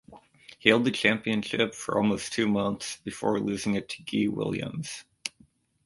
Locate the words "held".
0.69-0.83